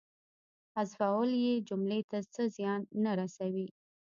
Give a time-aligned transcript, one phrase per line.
[0.75, 3.67] حذفول یې جملې ته څه زیان نه رسوي.